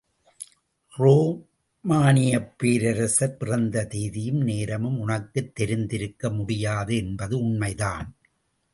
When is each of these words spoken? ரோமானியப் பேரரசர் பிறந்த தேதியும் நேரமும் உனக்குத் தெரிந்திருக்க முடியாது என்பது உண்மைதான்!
ரோமானியப் 0.93 2.49
பேரரசர் 2.57 3.37
பிறந்த 3.37 3.85
தேதியும் 3.85 4.41
நேரமும் 4.41 4.99
உனக்குத் 4.99 5.55
தெரிந்திருக்க 5.55 6.29
முடியாது 6.29 6.95
என்பது 6.97 7.37
உண்மைதான்! 7.39 8.09